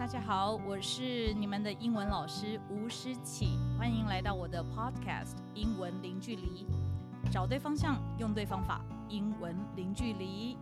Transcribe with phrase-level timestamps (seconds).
[0.00, 6.66] 大家好，我是你们的英文老师吴诗綺，欢迎来到我的 Podcast《英文零距离》，
[7.30, 10.56] 找对方向，用对方法，英文零距离。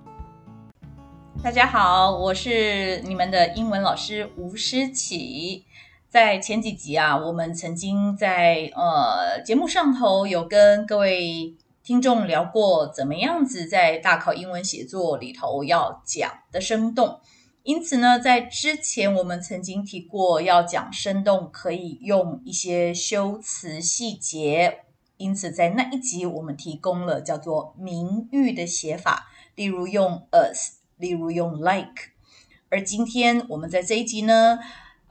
[1.40, 5.62] 大家好，我是你们的英文老师吴诗綺。
[6.08, 17.20] 在前几集啊，我们曾经在呃节目上头有跟各位听众聊过，怎么样子在大考英文写作里头要讲的生动。
[17.68, 24.84] 因此呢，在之前我们曾经提过，要讲生动可以用一些修辞细节。
[25.18, 32.08] 因此，在那一集我们提供了叫做名誉的写法，例如用 as，例如用 like。
[32.70, 34.58] 而今天我们在这一集呢，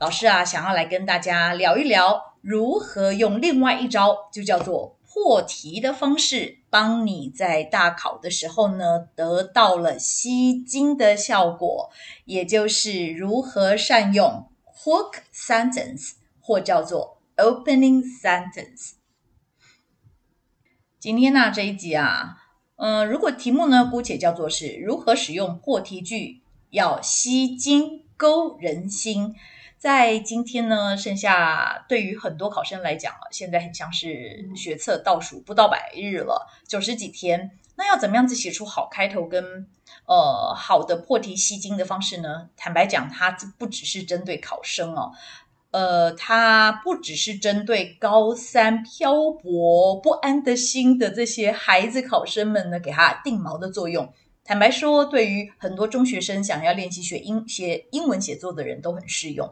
[0.00, 4.97] 老师啊，想要来跟大家聊一聊如何用另外一招，就叫做。
[5.24, 11.90] 破题的方式，帮你在大考的时候呢，得到了吸睛的效果，
[12.24, 18.92] 也就是如何善用 hook sentence 或叫做 opening sentence。
[21.00, 22.36] 今天呢这一集啊，
[22.76, 29.34] 嗯、如果题目呢姑且叫做是如何使用破题句，要吸睛勾人心。
[29.78, 37.52] 在今天呢，剩下对于很多考生来讲啊，现在很像是学测倒数不到百日了，九十几天。
[37.76, 39.68] 那要怎么样子写出好开头跟
[40.06, 42.48] 呃好的破题吸睛的方式呢？
[42.56, 45.12] 坦白讲，它不只是针对考生哦，
[45.70, 54.12] 呃，它不只是针对高三漂泊不安的心的这些孩子考生们呢，给他定锚的作用。
[54.44, 59.48] 坦白说，对于很多中学生想要练习学英写英文写作的人都很适用。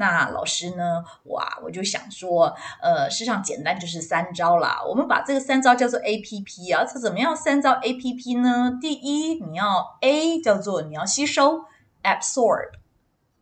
[0.00, 1.04] 那老师呢？
[1.24, 4.80] 哇，我就想说，呃，事实上简单就是三招啦。
[4.88, 6.84] 我们把这个三招叫做 APP 啊。
[6.84, 7.34] 这怎么样？
[7.36, 8.78] 三招 APP 呢？
[8.80, 11.64] 第一，你要 A 叫做你要吸收
[12.04, 12.74] ，absorb，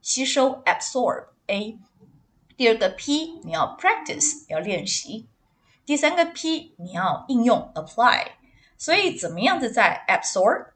[0.01, 1.79] 吸收 absorb A。
[2.57, 5.28] 第二个 P 你要 practice，要练习。
[5.84, 8.28] 第三个 P 你要应用 apply。
[8.78, 10.69] 所以怎么样子在 absorb、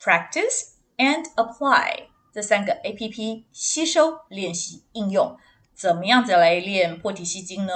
[0.00, 2.13] practice and apply？
[2.34, 5.36] 这三个 APP 吸收、练习、应用，
[5.72, 7.72] 怎么样子来练破题吸睛呢？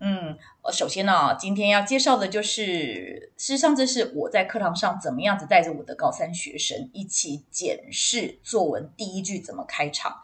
[0.00, 0.38] 嗯，
[0.72, 10.22] 首先呢，今天要介绍的就是，事实上这是我在课堂上怎么样子带着我的高三学生一起检视作文第一句怎么开场。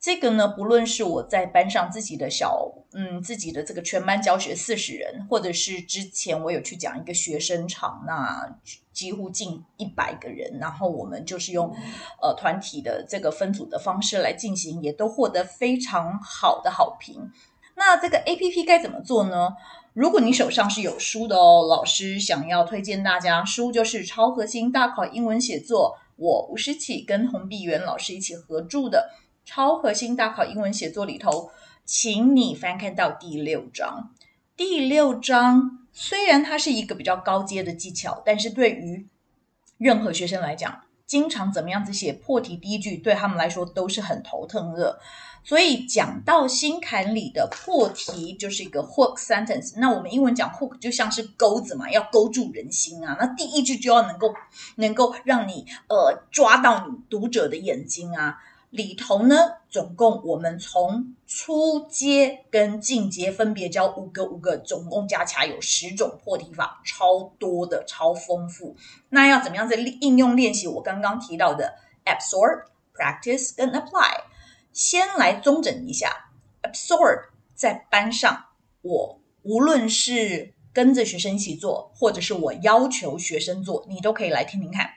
[0.00, 8.56] 这个呢，不论是我在班上自己的小，嗯，自己的这个全班教学四十人，或者是之前我有去讲一个学生场，那
[8.94, 11.70] 几乎近一百个人，然后我们就是用
[12.22, 17.30] 呃团体的这个分组的方式来进行，也都获得非常好的好评。
[17.76, 19.50] 那这个 APP 该怎么做呢？
[19.92, 29.10] 如果你手上是有书的哦，老师想要推荐大家书，就是《超核心大考英文写作》，我吴诗綺跟洪碧元老师一起合著的。
[29.52, 31.50] 超核心大考英文写作里头，
[31.84, 34.14] 请你翻看到第六章。
[34.56, 39.08] 第六章虽然它是一个比较高阶的技巧，但是对于
[39.76, 45.00] 任何学生来讲，经常怎么样子写破题第一句，对他们来说都是很头疼的。
[45.42, 49.72] 所以讲到心坎里的破题，就是一个 hook sentence。
[49.78, 53.16] 那我们英文讲 hook 就像是钩子嘛，要勾住人心啊。
[53.18, 54.32] 那第一句就要能够
[54.76, 58.38] 能够让你呃抓到你读者的眼睛啊。
[58.70, 59.36] 里头呢，
[59.68, 68.76] 总共我们从初阶跟进阶分别教五个五个，总共加起来有十种破题法，超多的，超丰富。
[69.08, 72.62] 那要怎么样在应用练习我刚刚提到的 absorb、
[72.94, 74.22] practice 跟 apply？
[74.72, 76.30] 先来综整一下
[76.62, 77.24] absorb，
[77.56, 78.44] 在班上
[78.82, 84.88] 我无论是跟着学生一起做，或者是我要求学生做，你都可以来听听看。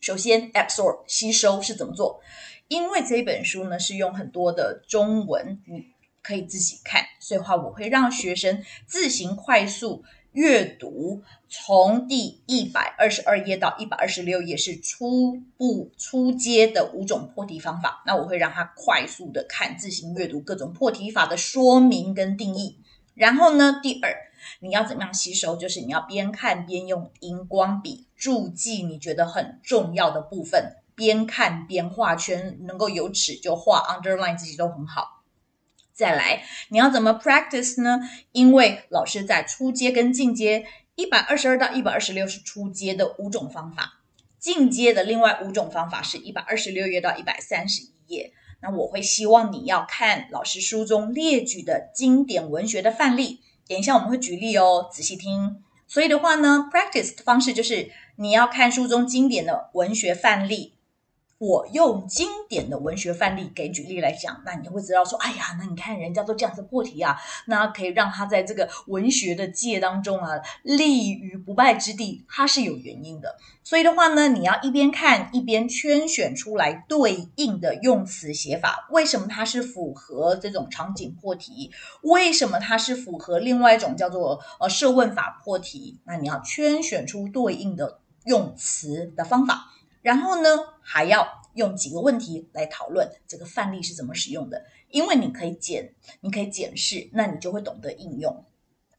[0.00, 2.20] 首先 absorb 吸收是怎么做？
[2.68, 5.86] 因为这本书呢是用很多的中文，你
[6.22, 10.02] 可以自己看，所以话我会让学生自行快速
[10.32, 18.02] 阅读，从第一百二十二页到一百二十六页是初步初阶的五种破题方法。
[18.06, 22.78] 那我会让他快速的看，自行阅读各种破题法的说明跟定义。
[23.14, 24.12] 然后呢，第二，
[24.58, 25.56] 你要怎么样吸收？
[25.56, 30.76] 就是你要边看边用荧光笔注记你觉得很重要的部分。
[30.94, 35.22] 边看边画圈，能够有尺就画，underline 这些都很好。
[35.92, 38.00] 再来，你要怎么 practice 呢？
[38.32, 44.00] 因为老师在初阶跟进阶，一百二十二到一百二十六是初阶的五种方法，
[44.40, 48.32] 进阶的另外五种方法是一百二十六页到一百三十一页。
[48.60, 55.62] 那我会希望你要看老师书中列举的经典文学的范例，等一下我们会举例哦，仔细听。
[55.86, 60.73] 所以的话呢，practice 的方式就是你要看书中经典的文学范例。
[61.44, 73.36] 我用经典的文学范例给举例来讲，那你会知道说，哎呀，那你看人家都这样子破题啊，那可以让他在这个文学的界当中啊立于不败之地，它是有原因的。
[73.62, 81.70] 所以的话呢，你要一边看一边圈选出来对应的用词写法，为什么它是符合这种场景破题？
[82.02, 86.00] 为什么它是符合另外一种叫做呃设问法破题？
[86.04, 89.72] 那你要圈选出对应的用词的方法。
[90.04, 90.50] 然后呢，
[90.82, 98.44] 还要用几个问题来讨论这个范例是怎么使用的，因为你可以检，你可以检视，那你就会懂得应用。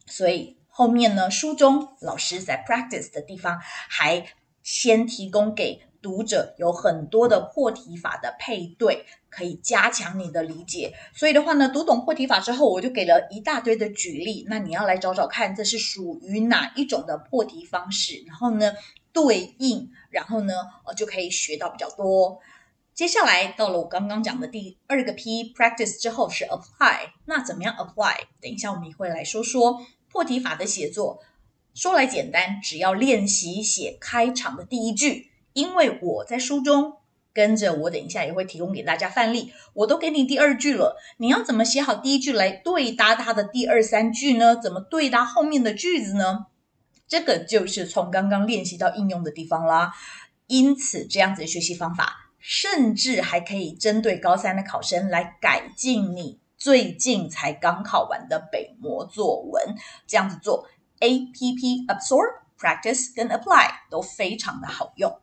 [0.07, 4.25] 所以后面呢，书中老师在 practice 的地方还
[4.63, 9.06] 先提供给读者有很多的破题法的配对，
[9.36, 10.94] 可以加强你的理解。
[11.14, 14.46] 所以的话呢，读懂破题法之后，我就给了一大堆的举例。
[14.48, 18.24] 那你要来找找看，这是属于哪一种的破题方式？
[18.26, 18.74] 然后呢，
[19.12, 20.54] 对应，然后呢，
[20.86, 22.40] 呃，就可以学到比较多。
[22.94, 27.10] 接下来到了我刚刚讲的第二个 P，practice 之后是 apply。
[27.26, 28.16] 那怎么样 apply？
[28.40, 31.22] 等一下我们也会来说说破题法的写作。
[31.74, 35.32] 说来简单，只要练习写开场的第一句。
[35.52, 36.98] 因为我在书中
[37.36, 40.98] 跟着我，等一下也会提供给大家范例，我都给你第二句了。
[41.18, 44.56] 你要怎么写好第一句来对搭它的第二三句呢？
[44.56, 46.46] 怎么对搭后面的句子呢？
[47.10, 49.92] 这个就是从刚刚练习到应用的地方啦。
[50.48, 59.76] 因此，这样子的学习方法，甚至还可以针对高三的考生来改进你最近才刚考完的北模作文。
[60.08, 65.20] 这样子做，A P P absorb、practice 跟 apply 都非常的好用。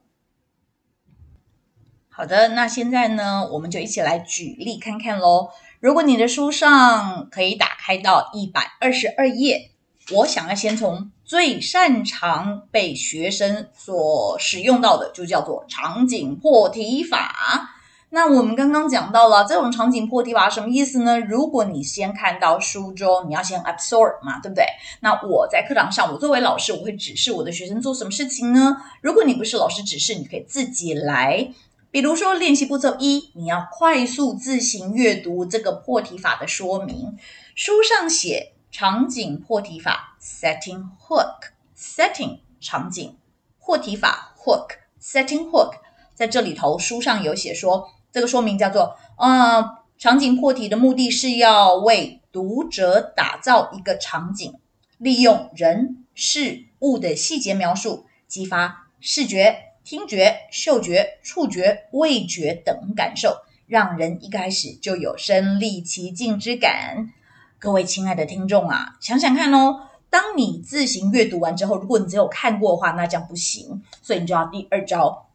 [2.23, 5.49] 好的，那现在呢，我们就一起来举例看看喽。
[5.81, 9.73] 如果你的书上可以打开到一百二十二页。
[10.13, 17.75] 我想要先从最擅长被学生所使用到的，就叫做场景破题法。
[18.11, 21.19] 那我们刚刚讲到了这种场景破题法什么意思呢？
[21.19, 24.65] 如果你先看到书中，你要先 absorb 嘛，对不对？
[25.01, 28.77] 那我在课堂上，我作为老师，我会指示我的学生做什么事情呢？
[29.01, 31.53] 如果你不是老师指示，你可以自己来。
[31.93, 37.17] 比如说练习步骤一，你要快速自行阅读这个破题法的说明，
[37.55, 38.55] 书上写。
[38.75, 43.19] 场景破题法 setting hook setting 场景
[43.61, 44.69] 破题法 hook
[44.99, 45.75] setting hook
[46.15, 54.55] 在这里头书上有写说，这个说明叫做呃，场景破题的目的是要为读者打造一个场景，
[54.97, 67.12] 利用人事物的细节描述，激发视觉、听觉、嗅觉、触觉、味觉等感受，让人一开始就有身临其境之感。
[67.58, 75.26] 各位亲爱的听众啊，想想看哦，当你自行阅读完之后，如果你只有看过的话，那这样不行，所以你就要第二招，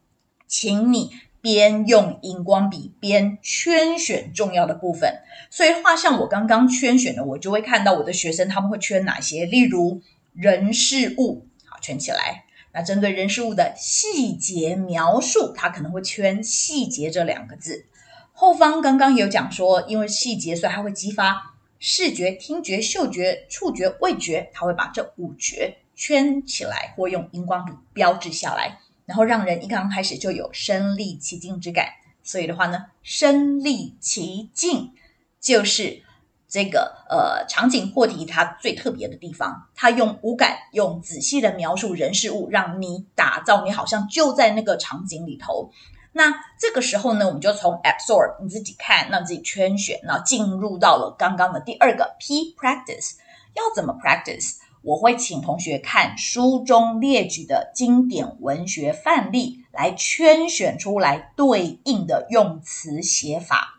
[0.48, 1.12] 请你
[1.42, 5.22] 边用荧光笔边圈选重要的部分。
[5.50, 10.02] 所以画，像我刚刚圈选的，我就会看到我的学生他们会圈哪些，例如
[10.34, 12.46] 人事物，好，圈起来。
[12.78, 17.88] 那针对人事物的细节描述，他可能会圈细节这两个字。
[18.34, 21.56] 后方刚刚有讲说，因为细节，所以它会激发。
[21.80, 28.78] 视觉、听觉、嗅觉、触觉、味觉，他会把这五觉圈起来，或用荧光笔标志下来，
[29.08, 31.88] 然后让人一刚开始就有身临其境之感。
[32.22, 34.94] 所以的话呢，身临其境
[35.42, 36.04] 就是
[36.50, 45.70] 这个呃场景破题它最特别的地方，它用五感，用仔细的描述人事物，让你打造你好像就在那个场景里头。
[46.14, 53.18] 那这个时候呢，我们就从 absorb 你自己看，让自己圈选，那进入到了刚刚的第二个 P practice。
[53.54, 54.56] 要怎么 practice？
[54.84, 63.77] 我会请同学看书中列举的经典文学范例，来圈选出来对应的用词写法。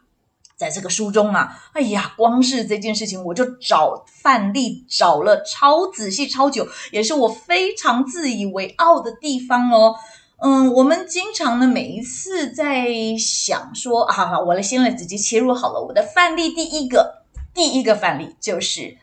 [0.59, 9.95] 在这个书中啊，哎呀，光是这件事情我就找范例找了超仔细、超久，也是我非常自以为傲的地方哦。
[10.41, 15.81] 嗯，我们经常呢，每一次在想说，啊，好好，我来先来直接切入好了。
[15.81, 17.23] 我的范例第一个，
[17.55, 18.99] 第一个范例就是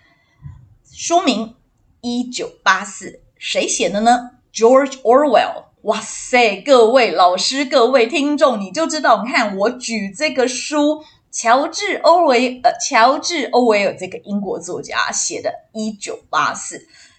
[0.92, 1.48] 书名
[2.02, 3.08] 《一九八四》，
[3.38, 5.64] 谁写的呢？George Orwell。
[5.82, 11.04] 哇塞，各位老师、各位听众，你就知道，你看我举这个书，
[11.36, 16.78] 乔治·欧维呃，乔治·欧维尔这个英国作家写的《一九八四》。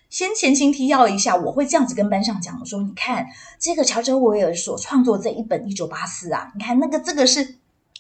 [0.09, 3.27] 先前情提要一下，我会这样子跟班上讲我说：你看
[3.59, 7.57] 这个乔治·欧维尔所创作这一本《一九八四》啊，你看那个这个是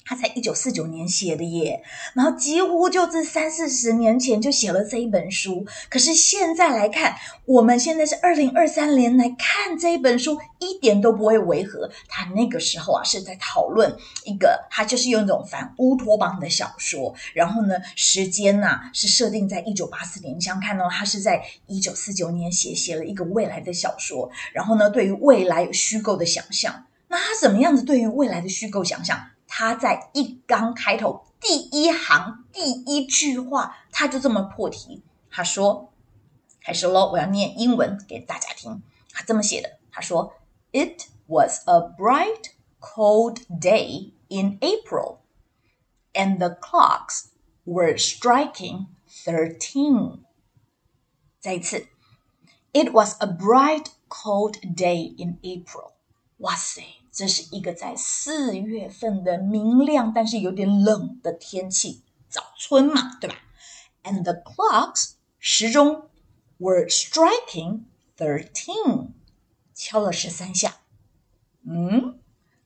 [0.07, 1.83] 他才一九四九年写的耶，
[2.15, 5.67] 然后几乎就是三四十年前就写了这一本书。
[5.91, 11.91] 可是现在来看，我们现在是二零二三年来看这一本书，一点都不会违和。
[12.07, 20.37] 他那个时候啊，是在讨论一个，他就是用一种反乌托邦的小说，然后呢，时间呐、啊、是设定在一九八四年。
[20.37, 26.85] 你想看到他是在一九四九年写写了一个未来的小说，然后呢，对于未来有虚构的想象。
[27.09, 29.31] 那他怎么样子对于未来的虚构想象？
[29.47, 35.03] 他在一刚开头第一行第一句话，他就这么破题。
[35.31, 35.93] 他说
[36.61, 40.35] ：“开始喽，我要念英文给大家听。”他这么写的：“他说
[40.73, 42.51] ，It was a bright,
[42.81, 45.19] cold day in April,
[46.13, 47.27] and the clocks
[47.65, 50.21] were striking thirteen。”
[51.39, 51.87] 再一次
[52.73, 55.93] ，It was a bright, cold day in April。
[56.39, 56.83] 哇塞！
[57.17, 63.37] 这是一个在四月份的明亮，但是有点冷的天气，早春嘛，对吧
[64.03, 66.11] ？And the clocks 时钟
[66.59, 67.85] were striking
[68.19, 69.13] thirteen，
[69.75, 70.77] 敲了十三下。
[71.67, 72.21] 嗯，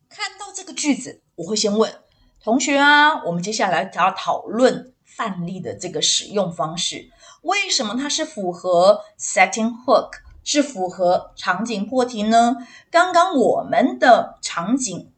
[0.09, 2.01] 看到这个句子，我会先问
[2.43, 10.11] 同学啊，我们接下来要讨论范例的这个使用方式，为什么它是符合 setting hook？
[10.45, 12.57] 是符合场景破题呢？
[12.91, 15.11] 刚刚我们的场景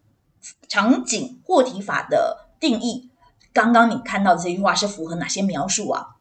[0.68, 3.10] 场景破题法的定义，
[3.52, 6.16] 刚刚你看到的这句话是符合哪些描述啊？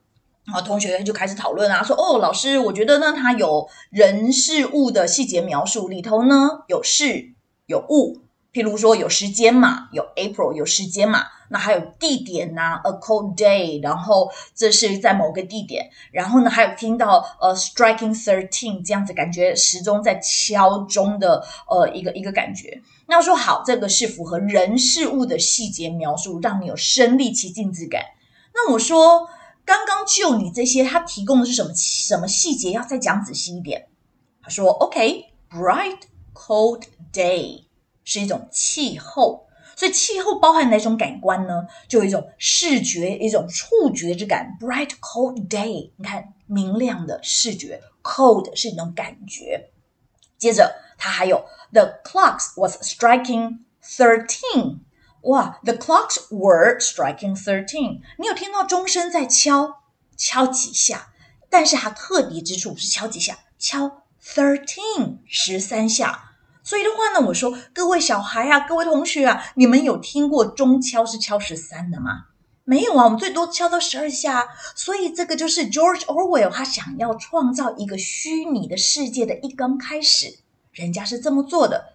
[0.45, 7.33] 然后同学就开始讨论啊，说哦，老师，我觉得呢，它有人事物的细节描述，里头呢有事
[7.65, 8.21] 有物。
[8.53, 22.81] 譬如说有时间嘛，有 April 有时间嘛，那还有地点呐、，a cold day，然后这是在某个地点，然后呢还有听到呃 striking thirteen 这样子，感觉时钟在敲钟的呃一个一个感觉。
[23.07, 28.03] 那说好，这个是符合人事物的细节描述，让你有身历其境之感。
[28.53, 29.29] 那我说
[29.63, 32.71] 刚刚就你这些，他提供的是什么什么细节？
[32.71, 33.87] 要再讲仔细一点。
[34.43, 35.99] 他说 OK，bright
[36.33, 37.70] cold day。
[38.03, 41.67] 是一种气候，所以气候包含哪种感官呢？
[41.87, 44.57] 就有一种视觉、一种触觉之感。
[44.59, 49.69] Bright cold day，你看明亮的视觉，cold 是一种感觉。
[50.37, 54.79] 接着它还有 The clocks was striking thirteen，
[55.21, 58.01] 哇，The clocks were striking thirteen。
[58.17, 59.81] 你有听到钟声在敲，
[60.17, 61.13] 敲几下？
[61.49, 63.39] 但是它特别之处是敲几下？
[63.59, 66.30] 敲 thirteen，十三下。
[66.63, 72.25] 所以的话呢，我说各位小孩啊，各位同学啊，你们有听过钟敲是敲十三的吗？
[72.63, 74.47] 没有啊，我们最多敲到十二下。
[74.75, 80.39] 所以这个就是 George Orwell 他想要创造一个虚拟的世界的一刚开始，
[80.71, 81.93] 人家是这么做的。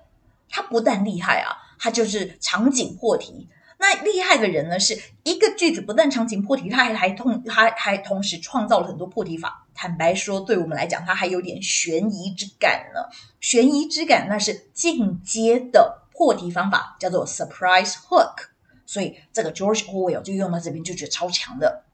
[0.48, 3.48] 他不但厉害啊，他就是场景破题。
[3.78, 9.65] 那厉害的人呢，是一个句子不但场景破题，他还还同还还同时创造了很多破题法。
[9.76, 13.00] 坦白说，对我们来讲，它还有点悬疑之感呢。
[13.40, 18.48] 悬疑之感，那是进阶的破题方法，叫做 surprise hook。
[18.86, 21.84] 所以这个 George Orwell 就用到这边，就觉得超强的。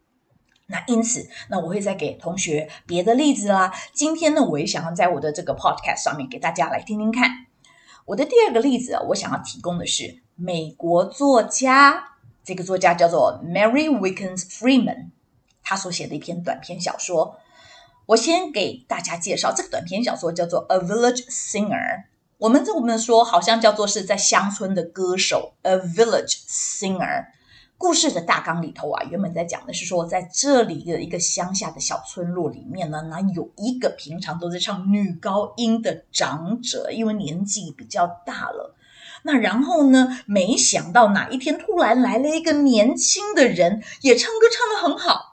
[0.67, 3.75] 那因此，那我会再给同学别的例子啦。
[3.93, 7.31] 今天呢，我也想要在我的这个 podcast 上面给大家来听听看。
[8.05, 15.11] 我的第二个例子啊，我想要提供的是美国作家，这个作家叫做 Mary Wickens Freeman，
[15.62, 17.39] 他所写的一篇短篇小说。
[18.07, 21.69] 我先给大家介绍这个短篇小说，叫做《A Village Singer》。
[22.39, 26.99] 我们这我们说好像叫做是在乡村的歌手，《A Village Singer》。
[27.79, 38.77] 故事的大纲里头啊，原本在讲的是说，在这里的一个乡下的小村落里面呢，那有一个平常都在唱女高音的长者，因为年纪比较大了。
[39.25, 45.32] 那然后呢，没想到哪一天突然来了一个年轻的人，也唱歌唱得很好。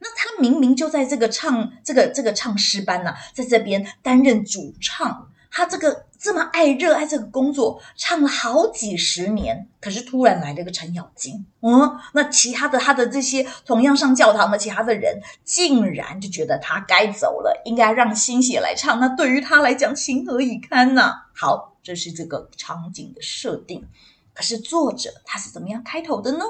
[0.00, 21.12] 那他明明就在这个唱这个这个唱诗班呐、啊，在这边担任主唱，他这个这么爱热爱这个工作，唱了好几十年，可是突然来了个程咬金，嗯，那其他的他的这些同样上教堂的其他的人，竟然就觉得他该走了，应该让新血来唱，那对于他来讲情何以堪呢？
[21.34, 23.88] 好，这是这个场景的设定，
[24.34, 26.44] 可是作者他是怎么样开头的呢？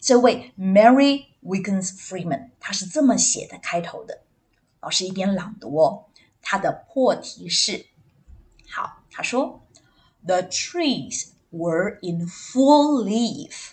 [0.00, 4.23] 这位 Mary Wickens Freeman，他是这么写的开头的。
[4.81, 6.05] 老师一边朗读哦，
[6.41, 7.87] 他的破题是：
[8.69, 9.67] 好，他说：“
[10.25, 13.71] The trees were in full leaf.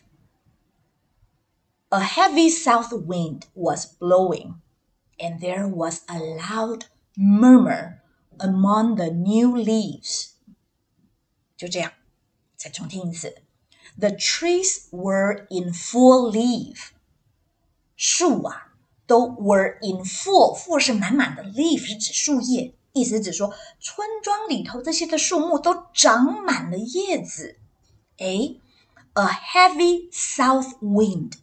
[1.90, 4.56] A heavy south wind was blowing,
[5.18, 8.00] and there was a loud murmur
[8.38, 10.30] among the new leaves.”
[11.56, 11.92] 就这样，
[12.56, 13.42] 再重听一次。
[13.98, 16.90] The trees were in full leaf。
[18.01, 18.69] 树啊，
[19.05, 27.57] 都 were in full，full 是满满的，leaf 是指树叶，意思指说村庄里头这些的树木都长满了叶子。
[28.19, 28.61] 诶
[29.15, 31.33] ，a heavy south wind，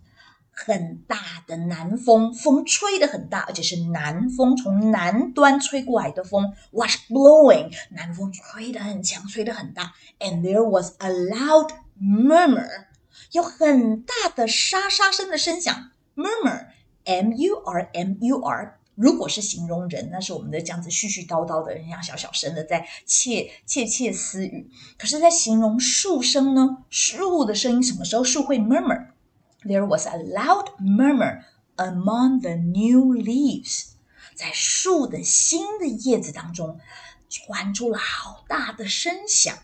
[0.51, 11.69] 很大的南风，风吹得很大，而且是南风从南端吹过来的风，was blowing，南风吹得很强，吹得很大，and there was a loud
[12.01, 12.87] murmur，
[13.33, 24.71] 有很大的沙沙声的声响，murmur，m u r m u r，如果是形容人，那是我们的这样子絮絮叨叨的人，像小小声的在窃窃窃私语。
[24.99, 26.85] 可是，在形容树声呢？
[26.91, 31.43] 树的声音什么时候树会 murmur？There was a loud murmur
[31.77, 33.91] among the new leaves，
[34.35, 36.81] 在树的新的叶子当中，
[37.29, 39.59] 传出了好大的声响。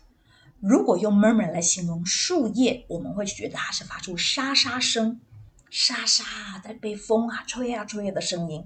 [0.59, 5.19] 如果用 murmur 来形容树叶，我们会觉得它是发出沙沙声，
[5.73, 6.23] 沙沙
[6.63, 8.63] 在被风啊吹啊吹的声音。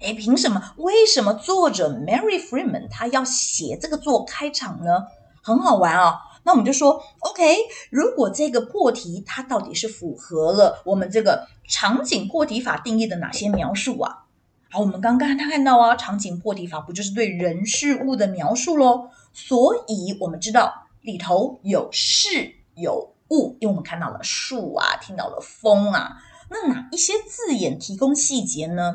[0.00, 0.72] 哎，凭什么？
[0.78, 5.04] 为什么作者 Mary Freeman 他要写这个做开场呢？
[5.42, 6.18] 很好玩啊、哦！
[6.44, 7.58] 那我们就说，OK，
[7.90, 14.24] 如果这个破题它到底是符合了我们这个场景破题法定义的哪些描述啊？
[14.70, 19.10] 好，我们刚刚看到啊，场景破题法不就是对人事物的描述喽？
[19.34, 20.86] 所以我们知道。
[21.02, 26.16] 里头有事有物，因为我们看到了树啊，听到了风啊，
[26.48, 28.94] 那哪一些字眼提供细节呢？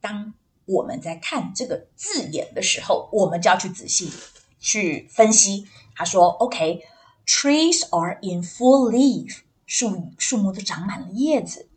[0.00, 4.12] 当我们在看这个字眼的时候，我们就要去仔细
[4.58, 5.66] 去分析。
[5.94, 11.68] 他说：“OK，trees are in full leaf，树树木都长满了叶子。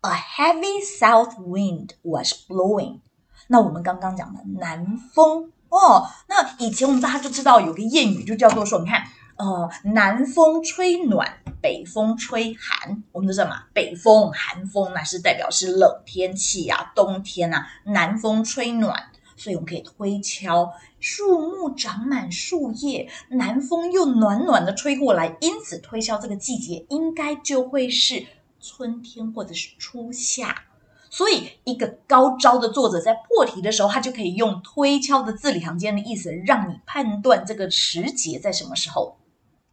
[0.00, 3.00] A heavy south wind was blowing。
[3.48, 9.02] 那我们刚刚讲的南风。”哦，那以前我们大家就知道有个谚语，就叫做说，你看，
[9.36, 13.02] 呃，南风吹暖，北风吹寒。
[13.12, 28.24] 我们都知道嘛，北风、寒风那是代表是冷天气啊，冬天啊，南风吹暖，所以我们可以推敲树木长满树叶，南风又暖暖的吹过来，因此推敲这个季节应该就会是
[28.58, 30.64] 春天或者是初夏。
[31.10, 39.18] 所以，一个高招的作者在破题的时候，他就可以用推敲的字里行间的意思，让你判断这个时节在什么时候。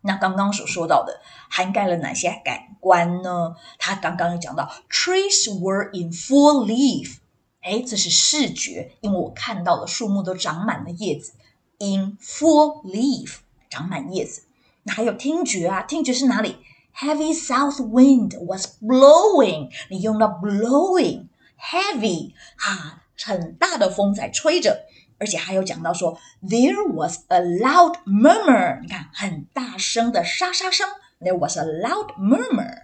[0.04, 3.56] 那刚刚所说到的，涵盖了哪些感官呢？
[3.80, 7.18] 他刚刚有讲到，trees were in full leaf，
[7.62, 11.34] 哎，这是视觉，因为我看到了树木都长满了叶子
[11.80, 13.38] ，in full leaf，
[13.70, 14.44] 长满叶子。
[14.84, 16.58] 那还有听觉啊，听觉是哪里
[16.96, 21.28] ？Heavy south wind was blowing，你用到 blowing。
[21.58, 24.86] Heavy 啊，很大的风在吹着，
[25.18, 30.88] 而且还有讲到说，There was a loud murmur，你看很大声的沙沙声。
[31.20, 32.84] There was a loud murmur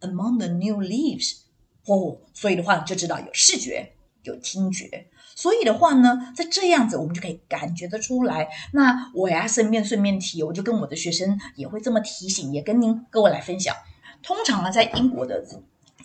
[0.00, 1.40] among the new leaves。
[1.84, 3.92] 哦，所以的话就知道有视觉，
[4.22, 5.08] 有听觉。
[5.36, 8.48] 所以的话呢，在这样子我们就可以感觉得出来。
[8.72, 13.76] 那我呀，顺便顺便提，我就跟我的学生也会这么提醒，也跟您各位来分享。
[14.22, 15.44] 通常呢，在英国的。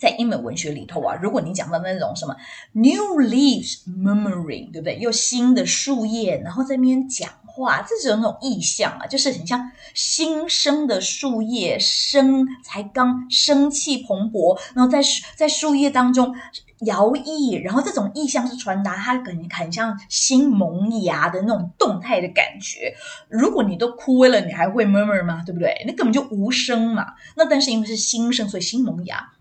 [0.00, 2.36] 在英文文学里头啊，如果你讲到那种什么
[2.70, 4.96] new leaves murmuring，对不对？
[5.00, 15.00] 又新的树叶，然后在那边讲哇，这种那种意象啊，就是很像新生的树叶，生才刚生气蓬勃，然后在
[15.36, 16.34] 在树叶当中
[16.80, 22.94] 摇曳，然后这种意象是传达它很很像新萌芽的那种动态的感觉。
[23.28, 25.42] 如果你都枯萎了，你还会 murmur 吗？
[25.44, 25.84] 对不对？
[25.86, 27.14] 那根本就无声嘛。
[27.36, 29.32] 那但是因为是新生，所以新萌芽。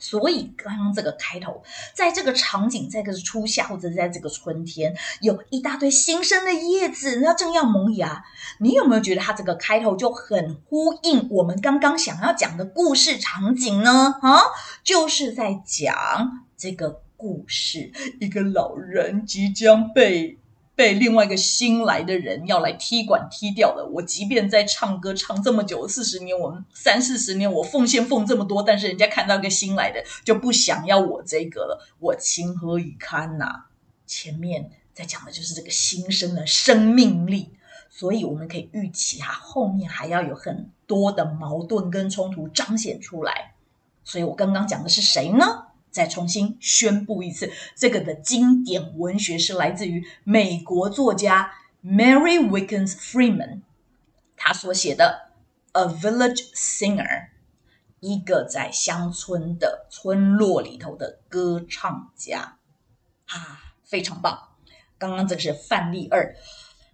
[0.00, 1.62] 所以刚刚这个开头，
[1.94, 8.24] 在这个场景，在这个初夏或者在这个春天，有一大堆新生的叶子，那正要萌芽。
[8.58, 14.16] 你有没有觉得它这个开头就很呼应我们刚刚想要讲的故事场景呢？
[14.22, 14.40] 啊，
[14.82, 15.94] 就是在讲
[16.56, 20.39] 这个故事，一个老人即将被。
[20.80, 23.86] 被另外一个新来的人要来踢馆踢掉了。
[23.92, 33.66] 我即便在唱歌唱这么久，四十年，我们三四十年，我奉献奉这么多，但是人家看到个新来的就不想要我这个了，我情何以堪呐、
[34.06, 37.50] 前面在讲的就是这个新生的生命力，
[37.90, 43.52] 所以我们可以预期哈后面还要有很多的矛盾跟冲突彰显出来。
[44.02, 45.66] 所以我刚刚讲的是谁呢？
[45.90, 51.52] 再重新宣布一次，这个的经典文学是来自于美国作家
[51.84, 53.62] Mary Wickens Freeman，
[54.36, 55.30] 他所写的
[55.80, 57.04] 《A Village Singer》，
[58.00, 62.56] 一个在乡村的村落里头的歌唱家，
[63.26, 64.38] 啊，非常棒！
[64.98, 66.36] 刚刚这个是范例二，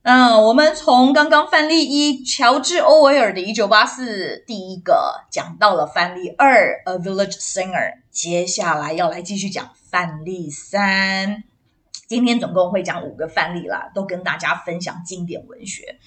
[0.02, 7.72] 嗯，我们从刚刚范例一，乔治·欧维尔的《一九八四》第一个讲到了范例二，《A Village Singer》，
[8.16, 11.44] 接下来要来继续讲范例三。
[12.08, 15.98] 今天总共会讲五个范例啦，都跟大家分享经典文学。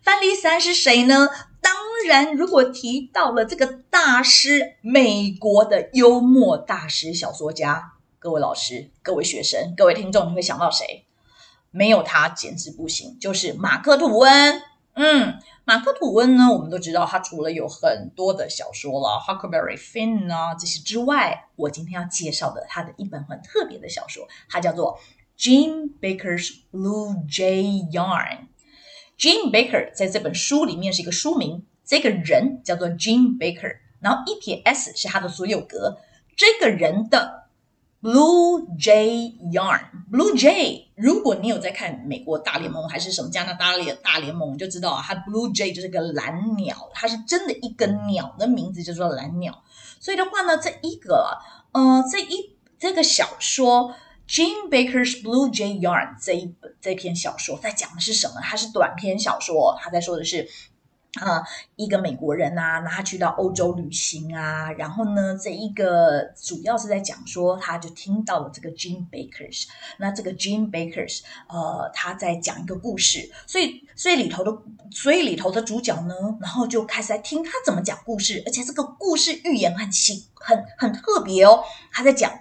[0.00, 1.28] 范例三是谁呢？
[1.60, 1.74] 当
[2.06, 11.04] 然，如果提到了这个大师，美国的幽默大师、小说家，各位老师、各位学生、各位听众，你会想到谁？
[11.72, 14.62] 没有他简直不行，就是马克·吐温。
[14.94, 24.98] 嗯，马克·吐温呢，我们都知道，他除了有很多的小说了，《Huckleberry Finn》啊这些之外，我今天要介绍的他的一本很特别的小说，它叫做
[25.40, 28.38] 《Jim Baker's Blue Jay Yarn》。
[29.18, 35.98] Jim Baker 在这本书里面是一个书名，这个人叫做 Jim Baker，然后一撇 S 是他的所有格，
[36.36, 37.39] 这个人的。
[38.02, 49.62] Blue Jay Yarn，Blue Jay，如果你有在看美国大联盟还是什么加拿大联大联盟，你就知道啊，它 Blue Jay 就是个蓝鸟，它是真的一个鸟的名字叫做蓝鸟。
[50.00, 51.38] 所以的话呢，这一个
[51.72, 53.94] 呃，这一这个小说
[54.26, 58.40] Jim Baker's Blue Jay Yarn 这一本这篇小说在讲的是什么？
[58.40, 60.48] 它是短篇小说，它在说的是。
[61.14, 61.42] 啊，
[61.74, 69.66] 一个美国人啊，那他去到欧洲旅行啊，然后呢，这一个主要是在讲说，他就听到了这个 Jim Bakers，
[69.98, 74.56] 那这个 Jim Bakers，呃，他在讲一个故事，所以，所以里头的，
[74.92, 82.32] 所以里头的主角呢，然后就开始在听他怎么讲故事，而且这个故事寓言很奇，很很特别哦，他在讲，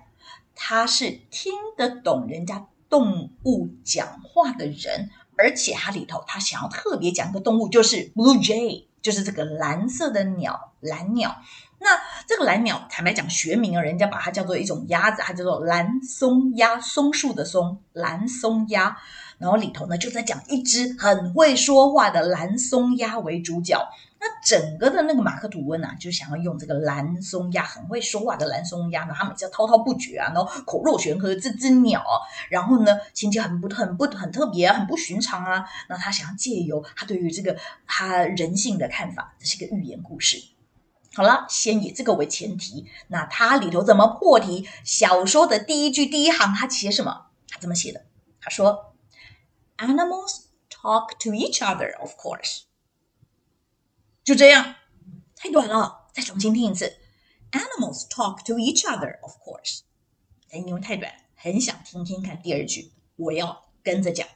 [0.54, 5.10] 他是听得懂人家动物讲话的人。
[5.42, 11.38] 而且它里头，它想要特别讲一个动物，就是 blue jay，就是这个蓝色的鸟，蓝鸟。
[11.82, 11.88] 那
[12.28, 18.98] 这个蓝鸟，坦白讲学名啊，人家把它叫做一种鸭子，它叫做蓝松鸭，松树的松，蓝松鸭。
[19.38, 23.80] 然后里头呢，就在讲一只很会说话的蓝松鸭为主角。
[24.22, 32.04] 那整个的那个马克吐温啊，就想要用这个蓝松鸦，很会说话的蓝松鸦呢，他每次滔滔不绝啊，然后口若悬河这只鸟，
[32.50, 35.66] 然后呢，情节很不很不很特别啊，很不寻常啊。
[35.88, 40.38] 那他想要借由他对于这个他人性的看法，这是一个寓言故事。
[41.16, 44.68] 好了，先以这个为前提，那它里头怎么破题？
[44.84, 47.28] 小说的第一句第一行，他写什么？
[47.48, 48.06] 他怎么写的，
[48.42, 48.94] 他说。
[49.78, 52.64] Animals talk to each other, of course.
[54.29, 54.75] 就这样，
[55.37, 56.97] 太短了，再重新听一次。
[57.53, 59.81] Animals talk to each other, of course.
[60.51, 64.27] 哎，因为太短，很想听听看第二句，我要跟着讲。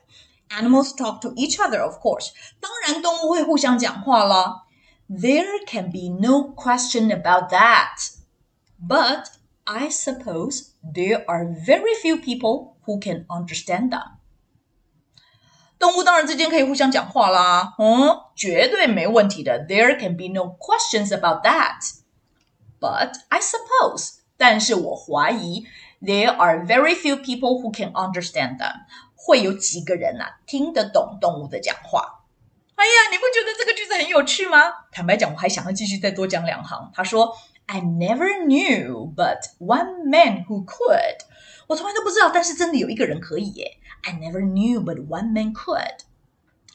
[0.51, 2.31] Animals talk to each other, of course.
[2.61, 4.67] 当然，动物会互相讲话了。
[5.09, 8.13] There can be no question about that.
[8.81, 9.27] But
[9.65, 14.19] I suppose there are very few people who can understand them.
[15.83, 19.67] 动物当然之间可以互相讲话啦，嗯，绝对没问题的。
[19.67, 21.83] There can be no questions about that.
[22.81, 25.67] But I suppose，但是我怀疑，
[26.03, 28.73] there are very few people who can understand them。
[29.15, 32.23] 会有几个人啊听得懂动物的讲话？
[32.77, 34.59] 哎呀，你不觉得这个句子很有趣吗？
[34.93, 36.91] 坦白讲，我还想要继续再多讲两行。
[36.95, 37.35] 他说：“
[37.67, 41.19] I never knew, but one man who could。”
[41.68, 43.80] 我从来都不知道，但是真的有一个人可以耶。
[44.04, 46.00] I never knew, but one man could.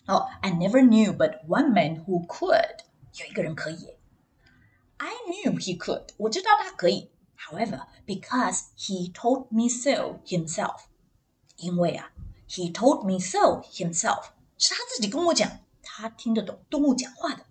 [0.07, 2.79] 哦，I never knew, but one man who could.
[3.15, 3.99] 有一个人可以耶。
[4.97, 6.09] I knew he could.
[6.17, 7.11] 我知道他可以。
[7.37, 10.81] However, because he told me so himself.
[11.57, 12.11] 因为啊
[12.49, 14.31] ，he told me so himself.
[14.57, 17.45] 是他自己跟我讲，他听得懂动物讲话的。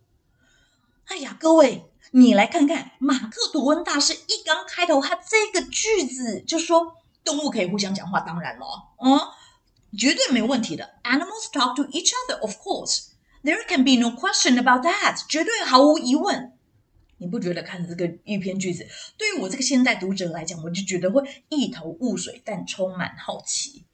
[1.05, 8.65] 哎呀，各位，你来看看马克吐温大师一刚开头，他这个句子就说动物可以互相讲话，当然了，
[9.03, 9.19] 嗯。
[9.97, 10.95] 绝对没问题的。
[11.03, 13.05] Animals talk to each other, of course.
[13.41, 15.25] There can be no question about that.
[15.29, 16.51] 绝对毫无疑问。
[17.19, 18.85] 你不觉得看这个一篇句子，
[19.17, 23.85] 对于我这个现代读者来讲，我就觉得会一头雾水，但充满好奇。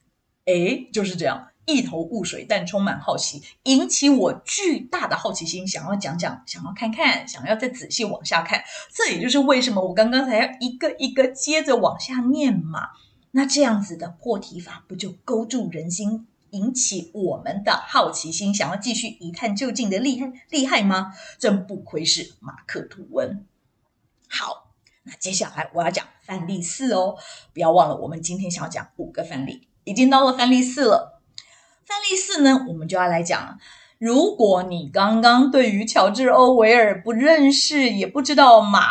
[0.46, 8.64] 诶，就是这样，一头雾水，但充满好奇，引起我巨大的好奇心，想要讲讲，想要看看，想要再仔细往下看。
[8.92, 12.90] 这也就是为什么我刚刚才要一个一个接着往下念嘛。
[13.36, 21.14] 那这样子的破题法不就勾住人心，引起我们的好奇心，想要继续一探究竟的厉害厉害吗？
[21.40, 23.44] 真不愧是马克吐温。
[24.30, 27.18] 好，那接下来我要讲范例四哦，
[27.54, 31.20] 不要忘了，我们今天想要讲五个范例，已经到了范例四了。
[31.86, 33.60] 范例四呢，我们就要来讲。
[34.04, 38.82] 如果你刚刚对于乔治·欧维尔不认识，也不知道玛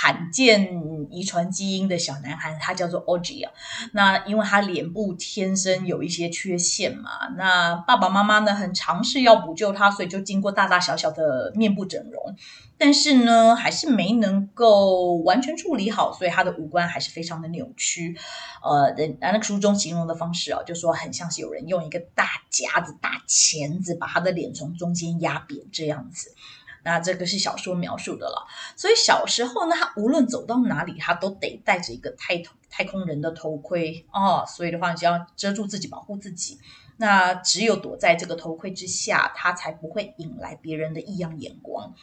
[0.00, 3.52] 罕见遗传基因的小男孩，他叫做 o g i 啊。
[3.94, 12.36] 那因为他脸部天生有一些缺陷嘛，那爸爸妈妈呢很尝试要补救他，所以就经过大大小小的面部整容，
[12.78, 18.16] 但是呢还是没能够完全处理好，所以他的五官还是非常的扭曲。
[18.62, 26.36] 呃，人那个书中形容的方式啊，就说很像是有人用一个大夹子、大钳子把他的脸从中间压扁这样子。
[26.84, 36.58] 那这个是小说描述的了，所以小时候呢，他无论走到哪里，他都得戴着一个太太空人的头盔哦，所以的话，就要遮住自己，保护自己。
[36.96, 41.94] 那只有躲在这个头盔之下，他才不会引来别人的异样眼光。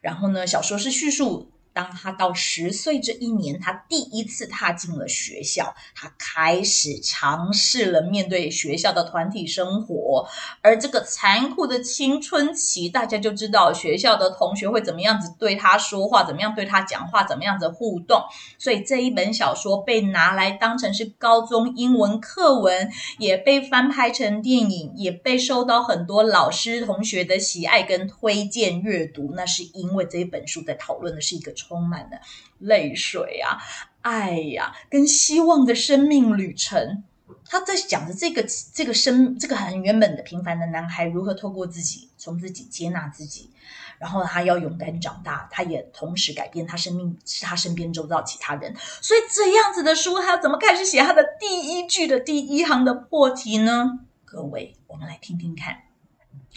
[0.00, 1.52] 然后呢，小说是叙述。
[1.72, 10.28] 当他到十岁这一年，他第一次踏进了学校，他开始尝试了面对学校的团体生活。
[10.62, 18.20] 而这个残酷的青春期，大家就知道学校的同学会怎么样子对他说话，怎么样对他讲话，怎么样子互动。
[18.58, 29.32] 所以这一本小说被拿来当成是高中英文课文，也被翻拍成电影，也被受到很多老师同学的喜爱跟推荐阅读。
[29.36, 31.54] 那是因为这一本书在讨论的是一个。
[31.60, 32.20] 充满了
[32.58, 33.58] 泪水啊，
[34.00, 37.04] 爱呀，跟希望的生命旅程。
[37.44, 43.50] 他在讲的这个这个生这个很原本的平凡的男孩，如何透过自己从自己接纳自己，
[43.98, 48.74] 然后他要勇敢长大，他也同时改变他生命，是他身边周遭其他人。
[49.00, 54.00] 所以这样子的书，他要怎么开始写他的第一句的第一行的破题呢？
[54.24, 55.82] 各位，我们来听听看，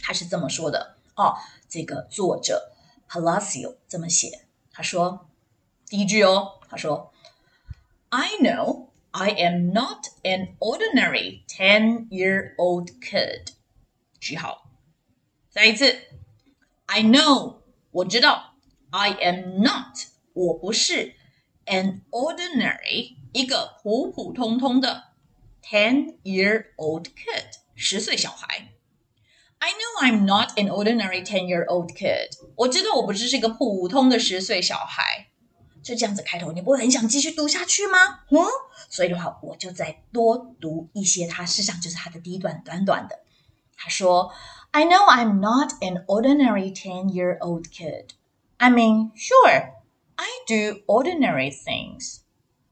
[0.04, 1.36] 他是这么说的哦。
[1.68, 2.72] 这个作者
[3.10, 4.46] Palacio 这么写。
[4.73, 7.13] 他说：“第一句哦，他说，
[8.11, 13.53] I know I am not an ordinary ten-year-old kid。
[14.21, 14.71] 句号。
[15.51, 15.97] 再一次，
[16.87, 18.55] I know，我知道，
[18.91, 19.97] I am not，
[20.33, 21.15] 我不是，
[21.67, 25.13] an ordinary，一个普普通通的
[25.63, 28.69] ten-year-old kid，十岁小孩。”
[29.63, 32.31] I know I'm not an ordinary ten-year-old kid。
[32.55, 35.29] 我知道我不只是一个普通的十岁小孩。
[35.83, 37.99] 就这样子开头，你不会很想继续读下去吗？
[38.31, 38.39] 嗯，
[38.91, 41.27] 所以的话，我就再多读一些。
[41.27, 43.21] 他事实上就是他的第一段，短短的。
[43.77, 44.35] 他说：“
[44.73, 48.09] I know I'm not an ordinary ten-year-old kid.
[48.59, 49.71] I mean, sure,
[50.17, 52.19] I do ordinary things.”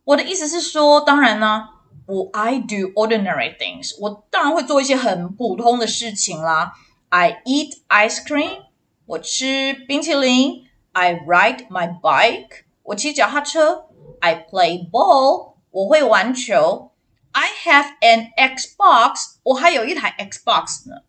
[0.05, 1.69] 我的意思是说，当然呢。
[2.11, 6.73] 我 I do ordinary things，我当然会做一些很普通的事情啦。
[7.09, 8.63] I eat ice cream，
[9.07, 10.67] 我吃冰淇淋。
[10.93, 13.87] I ride my bike，我骑脚踏车。
[14.21, 16.93] I play ball，我会玩球。
[17.33, 21.03] I have an Xbox，我还有一台 Xbox 呢。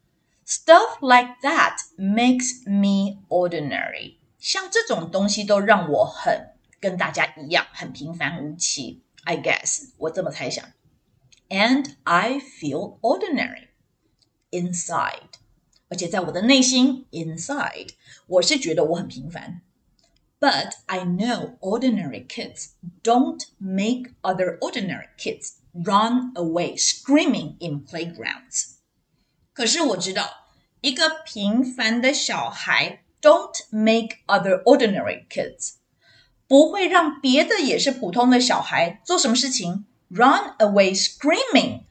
[0.46, 9.02] Stuff like that makes me ordinary，像这种东西都让我很跟大家一样，很平凡无奇。
[9.24, 10.66] I guess，我这么猜想。
[11.52, 13.70] And I feel ordinary
[14.52, 15.40] inside，
[15.90, 17.90] 而且在我的内心 inside，
[18.28, 19.62] 我是觉得我很平凡。
[20.40, 28.76] But I know ordinary kids don't make other ordinary kids run away screaming in playgrounds。
[29.54, 30.30] 可是我知道，
[30.82, 35.76] 一个平凡的小孩 don't make other ordinary kids，
[36.48, 39.86] 不会让别的也是普通的小孩做什么事情。
[40.12, 41.84] Run away screaming，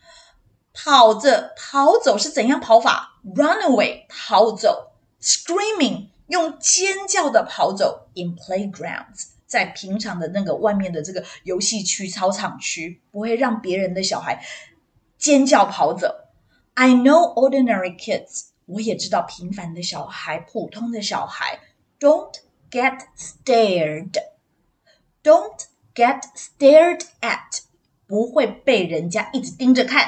[0.72, 3.20] 跑着跑走是怎样跑法？
[3.22, 8.08] Run away 跑走，screaming 用尖叫的跑走。
[8.14, 14.42] In playgrounds，在平常的那个外面的这个游戏区、操场区，不会让别人的小孩
[15.18, 16.14] 尖叫跑走。
[16.72, 21.60] I know ordinary kids，我也知道平凡的小孩、普通的小孩，
[22.00, 22.32] don't
[22.70, 24.14] get stared，don't
[25.94, 27.60] get stared at。
[28.11, 30.03] 不会被人家一直盯着看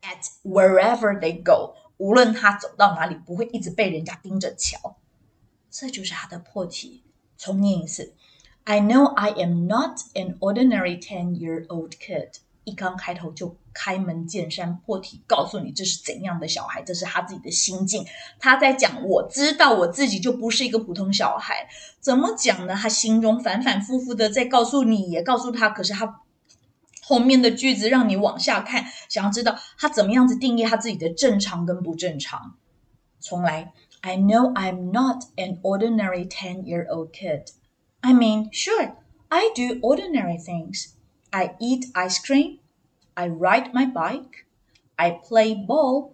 [0.00, 4.96] ，at wherever they go，无论他走到哪里，不会一直被人家盯着瞧。
[5.70, 7.02] 这就是他的破题。
[7.36, 8.14] 重念一次
[8.64, 12.30] I know I am not an ordinary ten-year-old kid。
[12.64, 18.06] 一刚开头就开门见山破题，告诉你这是怎样的小孩，这是他自己的心境。
[18.38, 21.68] 他在讲，我知道我自己就不是一个普通小孩。
[22.00, 22.74] 怎么讲呢？
[22.74, 26.22] 他心中反反复复的在告诉你，也告诉他，可是他
[27.09, 32.57] 后面的句子让你往下看，想要知道他怎么样子定义他自己的正常跟不正常。
[33.19, 37.51] 重来，I know I'm not an ordinary ten-year-old kid.
[38.01, 38.95] I mean, sure,
[39.29, 40.93] I do ordinary things.
[41.31, 42.59] I eat ice cream.
[43.15, 44.45] I ride my bike.
[44.95, 46.13] I play ball.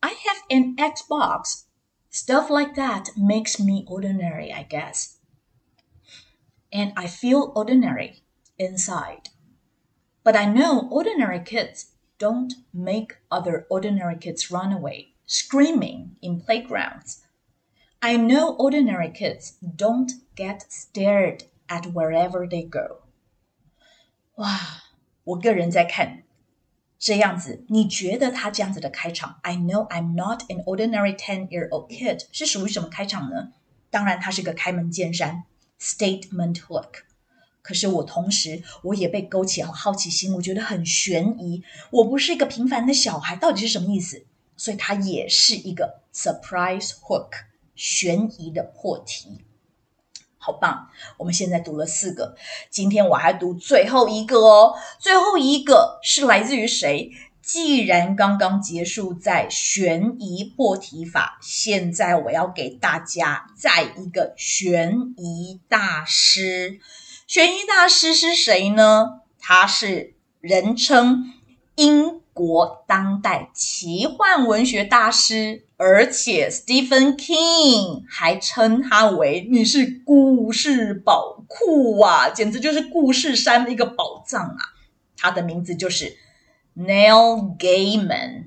[0.00, 1.64] I have an Xbox.
[2.10, 5.16] Stuff like that makes me ordinary, I guess.
[6.72, 8.22] And I feel ordinary
[8.58, 9.30] inside.
[10.26, 11.86] But I know ordinary kids
[12.18, 17.18] don't make other ordinary kids run away, screaming in playgrounds.
[18.00, 23.02] I know ordinary kids don't get stared at wherever they go.
[24.36, 24.84] 哇，
[25.24, 26.22] 我个人在看
[26.98, 33.52] 这样子，你觉得他这样子的开场，I know I'm not an ordinary ten-year-old kid，是属于什么开场呢？
[33.90, 35.44] 当然，它是个开门见山，
[35.78, 37.02] statement hook。
[37.67, 41.61] 可是我同时我也被勾起了好奇心，我觉得很悬疑。
[41.91, 44.23] 我不是一个平凡的小孩，到底是什么意思？
[44.55, 47.31] 所以它也是一个 surprise hook，
[47.75, 49.41] 悬疑的破题。
[50.37, 50.87] 好棒！
[51.17, 52.37] 我们现在读了四个，
[52.69, 54.73] 今天我还读最后一个哦。
[54.97, 57.11] 最后一个是来自于谁？
[57.41, 66.79] 既然刚刚结束在悬疑破题法，现在我要给大家再一个悬疑大师。
[67.27, 69.19] 悬疑大师是谁呢？
[69.37, 71.33] 他是人称
[71.75, 75.65] 英国当代奇幻文学大师。
[75.75, 84.57] 而且，Stephen King 还称他为“你是故事宝库啊”，简直就是故事山的一个宝藏啊！
[85.17, 86.17] 他的名字就是
[86.75, 88.45] Neil Gaiman。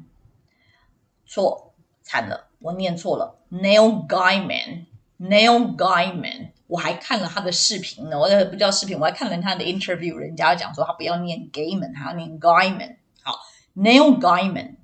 [1.27, 6.53] 错，惨了，我念错了，Neil Gaiman，Neil Gaiman。
[6.70, 12.96] 我还看了他的视频呢，我也不叫视频，我还看了他的 interview，人家讲说他不要念 Gaiman，他要念 Gaiman。
[13.22, 13.35] 好
[13.74, 14.76] ，Neil Gaiman。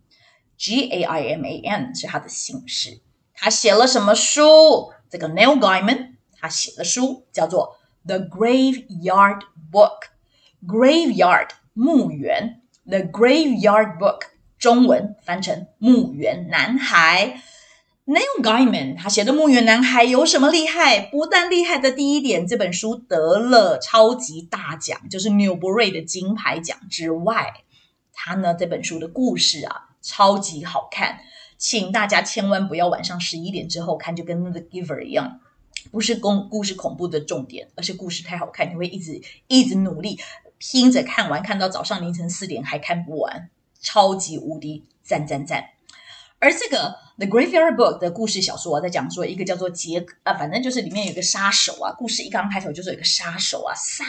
[0.58, 3.00] G A I M A N 是他的姓氏。
[3.34, 4.92] 他写了什么书？
[5.08, 7.76] 这个 Neil Gaiman 他写的书叫做
[8.08, 10.00] 《The Graveyard Book》
[10.66, 14.22] ，Graveyard 墓园，The Graveyard Book
[14.58, 17.26] 中文翻成《墓园男孩》。
[18.06, 21.00] Neil Gaiman 他写的《墓园男孩》有什么厉害？
[21.00, 27.64] 不但厉害的第一点，这本书得了超级大奖，就是纽伯瑞的金牌奖之外，
[28.12, 29.90] 他呢这本书的故事啊。
[30.00, 31.18] 超级好看，
[31.58, 35.40] 请大家千万不要晚上十一点之后看，就跟《The Giver》一样，
[35.90, 40.20] 不是公故事恐怖的重点，而是故事太好看，你会一直一直努力
[40.58, 45.70] 拼着看完，看到早上凌晨四点还看不完，超级无敌赞赞赞！
[46.38, 46.78] 而这个
[47.18, 51.90] 《The Graveyard Book》的故事小说啊，在讲说一个叫做杰啊，反正就是里面有一个杀手啊。
[51.92, 54.04] 故事一刚开头就是有一个杀手啊，杀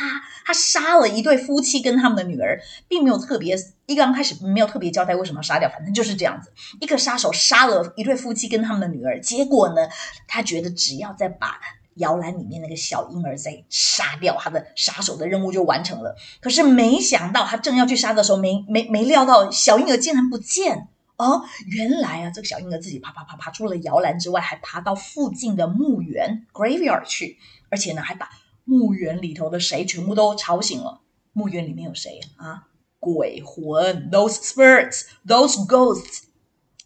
[0.45, 6.51] 他杀了一对夫妻跟他们的女儿，并没有特别一刚开始没有特别交代为什么要杀掉，反正就是这样子。
[6.81, 9.87] 一个杀手杀了一对夫妻跟他们的女儿，结果呢，
[10.27, 11.61] 他觉得只要再把
[11.95, 16.17] 摇篮里面那个小婴儿再杀掉，他的杀手的任务就完成了。
[16.41, 20.89] 可是没想到他正要去杀的时候，没没没料到小婴儿竟然不见。
[21.17, 27.37] 哦，原来啊，这个小婴儿自己爬爬爬爬出了摇篮之外，还爬到附近的墓园 graveyard 去，
[27.69, 28.29] 而且呢，还把
[28.63, 31.01] 墓园里头的谁全部都吵醒了。
[31.33, 32.67] 墓园里面有谁啊？
[32.99, 36.23] 鬼魂，those spirits，those ghosts。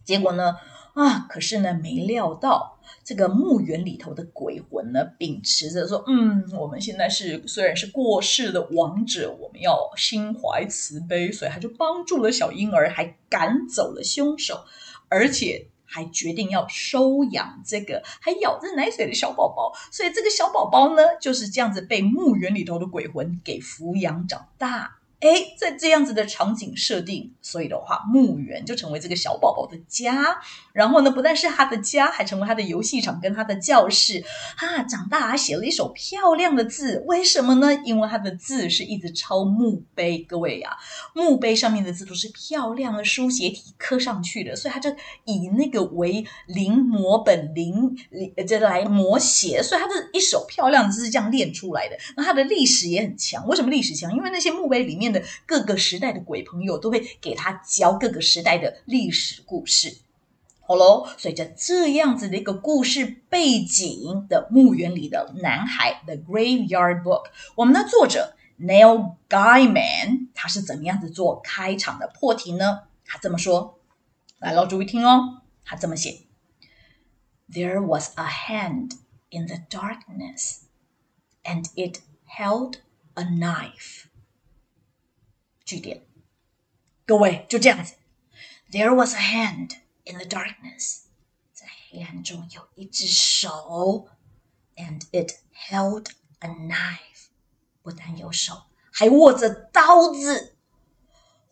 [0.04, 0.56] 结果呢？
[0.94, 2.80] 啊，可是呢，没料到。
[3.12, 14.64] 这个墓园里头的鬼魂呢，秉持着说：“嗯，我们现在是虽然是过世的亡者，我们要心怀慈悲，所以他就帮助了小婴儿，还赶走了凶手，
[15.10, 19.74] 而且还决定要收养这个还咬着奶嘴的小宝宝。
[19.92, 30.36] 所以这个小宝宝呢，就是这样子被墓园里头的鬼魂给抚养长大。”诶，在这样子的场景设定，所以的话，墓园就成为这个小宝宝的家。
[30.74, 34.24] 然后呢，不但是他的家，还成为他的游戏场跟他的教室。
[34.56, 37.72] 啊，长大还写了一手漂亮的字，为什么呢？
[37.86, 40.26] 因为他的字是一直抄墓碑。
[40.28, 40.76] 各位、啊，
[41.14, 44.90] 墓碑上面的字都是漂亮的书写体刻上去的，所以他就
[45.26, 51.96] 以那个为临摹本临临这来摹写，所以他的一手漂亮的字是这样练出来的。
[52.18, 54.12] 那他的历史也很强，为什么历史强？
[54.16, 55.11] 因为那些墓碑里面。
[55.12, 59.98] 的各个时代的鬼朋友都会给他教各个时代的历史故事。
[60.62, 72.84] 好喽，随着这样子的一个故事背景的墓园里的男孩，The Graveyard Book，我们的作者 Neil Gaiman，他是怎么样子做开场的破题呢？
[73.06, 73.80] 他这么说，
[74.40, 76.22] 来喽，注意听哦，他这么写
[77.50, 78.92] ：There was a hand
[79.30, 80.60] in the darkness,
[81.44, 82.76] and it held
[83.16, 84.06] a knife。
[85.72, 86.06] 句点，
[87.06, 87.94] 各位就这样子
[88.70, 89.78] ，There was a hand。
[90.04, 91.04] In the darkness，
[91.54, 94.10] 在黑暗中有一只手
[94.76, 96.08] ，and it held
[96.40, 97.30] a knife。
[97.84, 100.58] 不但有手，还握着刀子。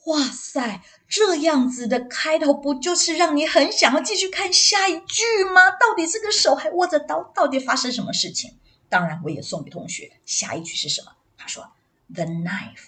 [0.08, 5.70] 哇塞，这样子的开头不就是让你很想要继续看下一句吗？
[5.72, 8.60] 到底这个手还握着刀，到底发生什么事情？
[8.90, 11.16] 当然，我也送给同学，下一句是什么？
[11.38, 11.72] 他说
[12.12, 12.88] ：“The knife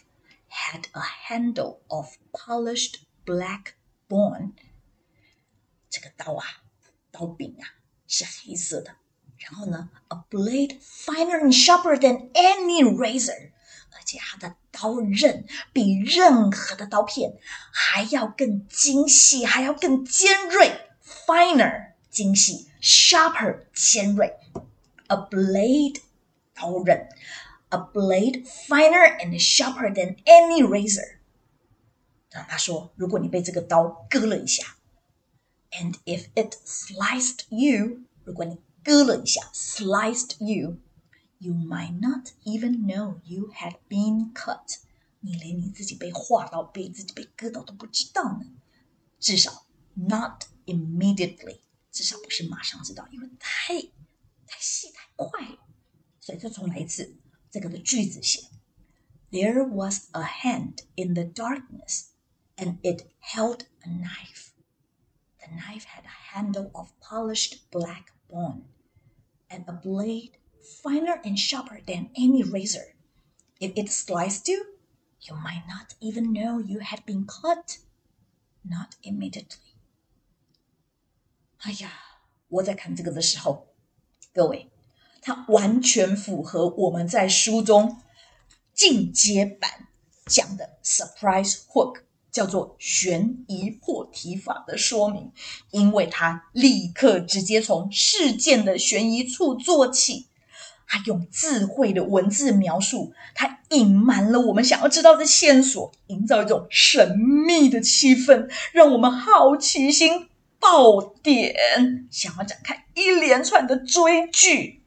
[0.51, 3.75] had a handle of polished black
[4.09, 4.53] bone。”
[5.89, 6.45] 这个刀啊，
[7.11, 7.65] 刀柄啊
[8.07, 8.97] 是黑色的，
[9.39, 13.51] 然后呢，a blade finer and sharper than any razor，
[13.93, 17.39] 而且它的刀刃比任何的刀片
[17.73, 24.37] 还要更精细，还要更尖锐，finer 精细，sharper 尖锐，
[25.07, 26.01] a blade
[26.55, 27.09] 刀刃
[27.71, 31.19] ，a blade finer and sharper than any razor。
[32.31, 34.77] 让他说，如果你被这个刀割了一下。
[35.73, 44.79] And if it sliced you，如果你割了一下，sliced you，you might not even know you had been cut。
[45.21, 48.47] 你连你自己被划到、被自己被割到都不知道呢。
[49.19, 51.61] 至少 not immediately，
[51.91, 53.75] 至少不是马上知道，因为太
[54.47, 55.59] 太细太快了。
[56.21, 57.17] 所以再重来一次，
[57.51, 58.49] 这个的句子写：
[59.31, 62.07] There was a hand in the darkness,
[62.57, 64.51] and it held a knife.
[65.39, 68.65] The knife had a handle of polished black bone,
[69.49, 70.39] and a blade
[70.83, 72.95] finer and sharper than any razor.
[73.59, 74.77] If it sliced you,
[75.21, 77.79] you might not even know you had been cut.
[78.63, 79.75] Not immediately.
[81.59, 81.93] 哎呀，
[82.49, 83.75] 我在看这个的时候，
[84.35, 84.70] 各位，
[85.22, 87.98] 它完全符合我们在书中
[88.74, 89.70] 进阶版
[90.26, 92.02] 讲的 surprise hook。
[92.32, 95.34] 叫做悬疑破题法的说明，
[95.70, 100.28] 因为他立刻直接从事件的悬疑处做起，
[100.88, 114.81] 他用智慧的文字描述，他隐瞒了我们想要知道的线索，营造一种神秘的气氛，让我们好奇心爆点，想要展开一连串的追剧。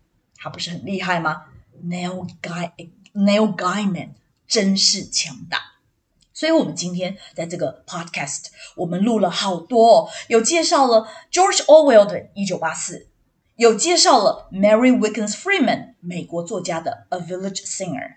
[0.45, 1.45] 他不是很厉害吗
[1.87, 2.71] ？Neil Guy
[3.15, 4.11] Neil Gaiman
[4.47, 5.59] 真是强大。
[6.35, 12.99] 所以，我们今天在这个 podcast，我们录了好多哦，有介绍了 George Orwell 的《一九八四》，
[13.57, 18.09] 有介绍了 Mary Wickens Freeman 美国作家的《A Village Singer》，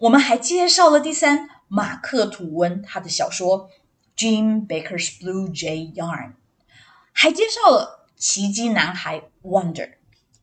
[0.00, 3.70] 我们还介绍了第三马克吐温他的小说
[4.18, 6.28] 《Jim Baker's Blue Jay Yarn》，
[7.12, 9.92] 还介绍了奇迹男孩 Wonder，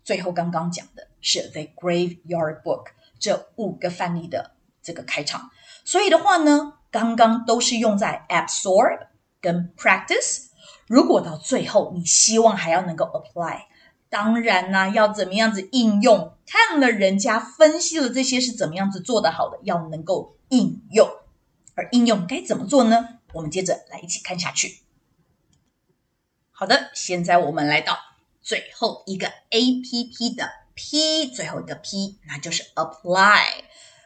[0.04, 2.88] 最后刚刚讲的是 The Graveyard Book
[3.20, 4.51] 这五个范例的
[4.82, 5.51] 这个开场。
[5.84, 9.07] 所以的话呢，刚刚都是用在 absorb
[9.39, 10.47] 跟 practice。
[10.88, 13.63] 如果到最后你希望还要能够 apply，
[14.09, 16.34] 当然呢，要怎么样子应用？
[16.45, 21.09] 看了人家分析了这些是怎么样子做得好的，要能够应用。
[21.76, 23.20] 而应用该怎么做呢？
[23.34, 24.80] 我们接着来一起看下去。
[26.51, 27.97] 好的，现在我们来到
[28.41, 33.42] 最后一个 A P P 的 P，最后一个 P，那就是 apply。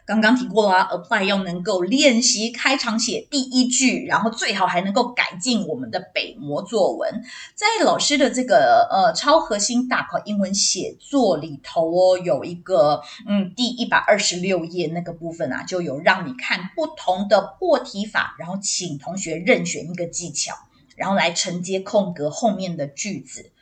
[0.04, 7.22] 刚刚提过了啊，apply 要能够练习开场写第一句，然后最好还能够改进我们的北模作文。
[7.54, 20.54] 在老师的这个呃超核心大考英文写作里头哦，有一个嗯第一百二十六页那个部分啊，就有让你看不同的破题法，然后请同学任选一个技巧，
[20.96, 23.52] 然后来承接空格后面的句子。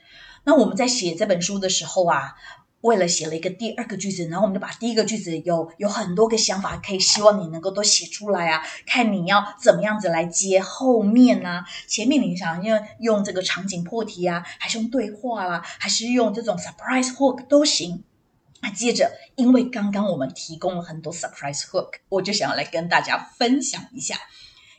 [0.45, 2.35] 那我们在写这本书的时候啊。
[2.83, 11.65] 为了写了一个第二个句子，然后我们就把第一个句子有有很多个想法，可以希望你能够都写出来啊，看你要怎么样子来接后面啊。
[11.87, 18.03] 前面你想用用这个场景破题啊，还是用对话啦，还是用这种 surprise hook 都行。
[18.63, 24.17] 那接着，因为刚刚我们提供了很多 surprise hook，我就想要来跟大家分享一下。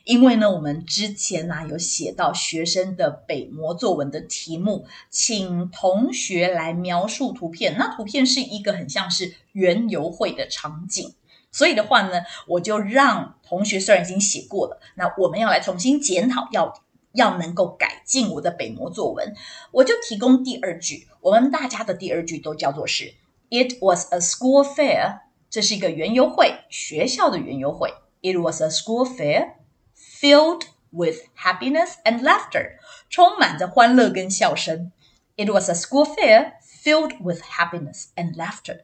[0.04, 7.76] 因为呢，我们之前呢、有写到学生的北模作文的题目，请同学来描述图片。
[7.78, 11.14] 那图片是一个很像是园游会的场景，
[11.50, 16.82] 所以的话呢，我就让同学虽然已经写过了，那我们要来重新检讨，要
[17.12, 19.34] 要能够改进我的北模作文，
[19.70, 21.06] 我就提供第二句。
[21.20, 23.14] 我们大家的第二句都叫做是
[23.50, 27.94] "It was a school fair"，这是一个园游会，学校的园游会。
[28.22, 29.54] It was a school fair
[29.96, 32.78] filled with happiness and laughter，
[33.08, 34.92] 充满着欢乐跟笑声。
[35.36, 38.82] It was a school fair filled with happiness and laughter。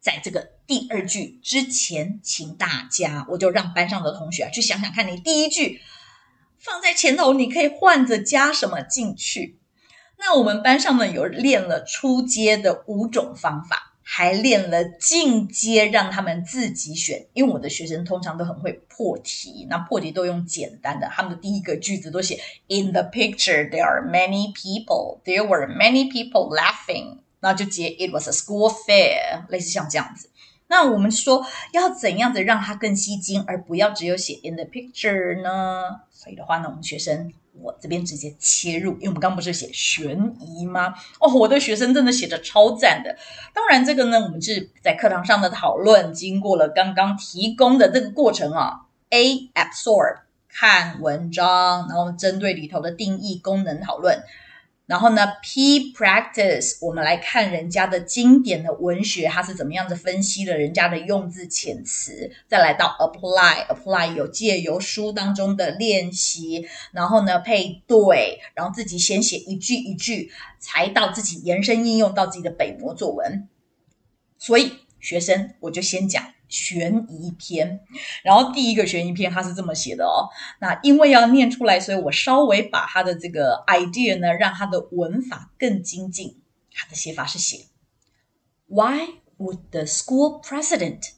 [0.00, 5.80] 在这个第二句之前，请大家，我就让班上的同学啊去想想看，你第一句。
[6.58, 9.58] 放在前头，你可以换着加什么进去。
[10.16, 17.26] 那我们班上呢，有练了出阶的五种方法，还练了进阶，让他们自己选。
[17.32, 22.38] 因为我的学生通常都很会破题，那破题都用简单的，他们的第一个句子都写
[22.68, 25.18] In the picture, there are many people.
[25.24, 27.18] There were many people laughing。
[27.40, 30.30] 那就接 It was a school fair，类似像这样子。
[30.68, 36.02] 那我们说要怎样的让它更吸睛，而不要只有写 in the picture 呢？
[36.12, 40.94] 所以的话呢，我们学生我这边直接切入，因为我们刚不是写悬疑吗？
[41.20, 43.16] 哦，我的学生真的写的超赞的。
[43.54, 48.82] 当然，这个呢，我们是在课堂上的讨论，经过了刚刚提供的这个过程啊。
[49.10, 54.20] A absorb 看文章，然后针对里头的定义功能讨论。
[54.86, 62.30] 然后呢，P practice，我们来看人家的经典的文学，它是怎么样子分析的人家的用字遣词。
[62.46, 70.30] 再来到 apply，apply 有借由书当中的练习，然后呢配对，然后自己先写一句一句，
[70.60, 73.48] 才到自己延伸应用到自己的北模作文。
[74.38, 76.35] 所以学生，我就先讲。
[76.47, 77.79] 悬疑篇，
[78.23, 80.27] 然后第一个悬疑篇他是这么写的哦。
[80.59, 86.41] 那因为要念出来，所以我稍微把他的这个 idea 呢，让他的文法更精进。
[86.73, 87.67] 他的写法是写：
[88.67, 91.11] Why would the school president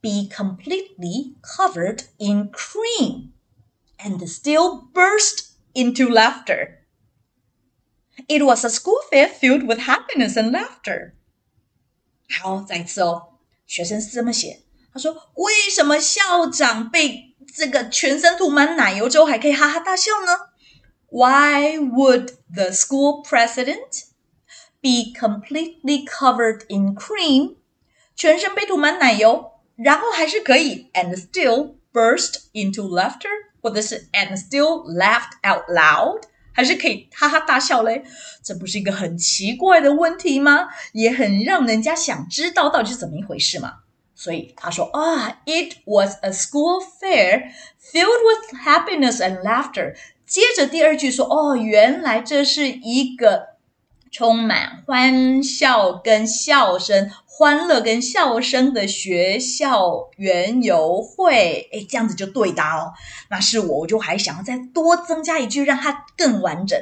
[0.00, 3.32] be completely covered in cream
[3.98, 6.80] and still burst into laughter?
[8.28, 11.12] It was a school fair filled with happiness and laughter.
[12.28, 13.33] 好，再一次哦。
[13.65, 14.61] 学生是这么写，
[14.93, 20.37] 他说：“为什么校长被这个全身涂满奶油之后还可以哈哈大笑呢
[21.09, 24.05] ？”Why would the school president
[24.81, 27.55] be completely covered in cream，
[28.15, 33.29] 全身被涂满奶油，然后还是可以，and still burst into laughter，
[33.61, 36.23] 或者是 and still laughed out loud，
[36.55, 38.03] 还是可以哈哈大笑嘞？
[38.41, 40.69] 这不是一个很奇怪的问题吗？
[40.93, 43.79] 也很让人家想知道到底是怎么一回事嘛。
[44.15, 47.51] 所以他说啊，It was a school fair
[47.81, 49.95] filled with happiness and laughter。
[50.25, 53.54] 接着第二句说，哦，原来这是一个
[54.17, 61.67] 充满欢笑跟笑声、欢乐跟笑声的学校园游会。
[61.73, 62.93] 诶，这样子就对答哦。
[63.29, 66.79] 那是我，我就还想要再多增加一句，让它更完整。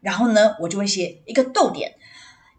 [0.00, 1.96] 然后呢，我就会写一个逗点。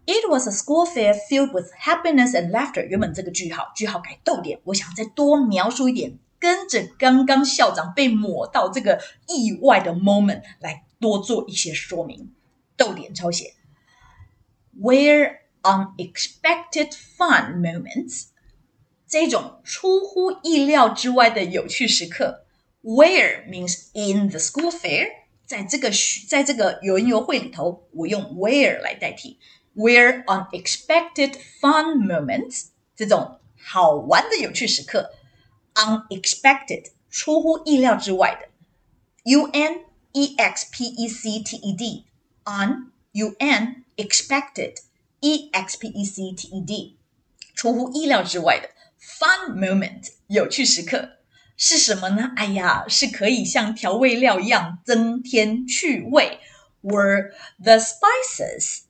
[0.05, 2.86] It was a school fair filled with happiness and laughter。
[2.86, 8.99] 原本这个句号，句号改逗点，我想再多描述一点，跟着刚刚校长被抹到这个
[9.30, 12.34] 意外的 moment 来多做一些说明。
[12.76, 13.53] 逗点抄写
[14.78, 18.26] ，where unexpected fun moments，
[19.09, 22.44] 这种出乎意料之外的有趣时刻。
[22.82, 25.09] Where means in the school fair。
[25.46, 25.90] 在这个
[26.28, 29.38] 在这个园游会里头，我用 where 来代替，
[29.74, 35.11] where unexpected fun moments 这种好玩的有趣时刻，
[35.74, 38.48] unexpected 出乎意料之外的，
[39.24, 42.07] u n e x p e c t e d
[43.18, 44.74] un u n expected
[45.20, 46.98] e x p e c t e d
[47.55, 51.11] 出乎意料之外的 fun moment 有趣时刻。
[51.57, 52.32] 是什么呢？
[52.34, 56.40] 哎呀，是可以像调味料一样增添趣味。
[56.80, 57.30] Were
[57.62, 58.80] the spices?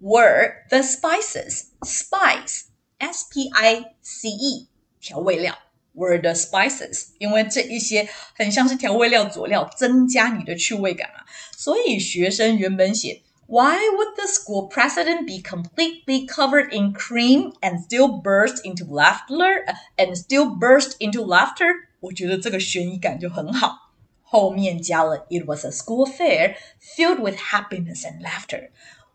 [0.00, 1.66] Were the spices?
[1.82, 2.62] Spice,
[2.98, 4.66] S-P-I-C-E，
[5.00, 5.56] 调味料。
[5.92, 7.10] Were the spices？
[7.18, 11.24] 因为这一些很像是调味料佐料，增加你的趣味感啊。
[11.56, 13.22] 所以学生原本写。
[13.50, 19.64] Why would the school president be completely covered in cream and still burst into laughter?
[19.96, 21.86] And still burst into laughter?
[22.00, 23.92] 我觉得这个悬疑感就很好。
[24.22, 28.70] 后面加了 It was a school fair filled with happiness and laughter,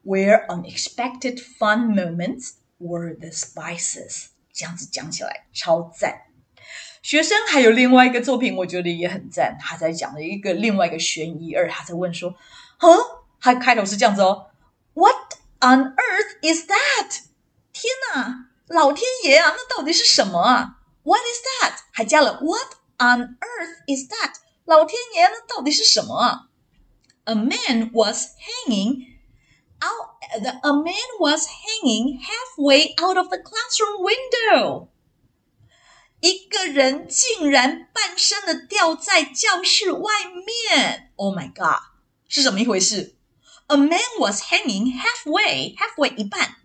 [0.05, 4.27] where unexpected fun moments were the spices.
[4.53, 6.21] 这样子讲起来超赞。
[7.01, 9.57] 学生还有另外一个作品，我觉得也很赞。
[9.59, 12.33] 他在讲了一个另外一个悬疑二，他在问说：“
[12.77, 12.87] 呵？”
[13.45, 14.51] 他开头是这样子哦，
[14.93, 17.21] What on earth is that？
[17.73, 20.77] 天哪，老天爷啊，那到底是什么啊？
[21.03, 21.73] What is that？
[21.91, 24.33] 还加了 What on earth is that？
[24.65, 26.47] 老天爷，那到底是什么啊？
[27.25, 29.07] A man was hanging
[29.79, 30.11] out.
[30.41, 34.89] The, a man was hanging halfway out of the classroom window.
[36.19, 40.11] 一个人竟然半身的吊在教室外
[40.45, 41.11] 面！
[41.15, 41.81] Oh my god，
[42.27, 43.14] 是怎么一回事
[43.68, 46.56] ？A man was hanging halfway, halfway 一半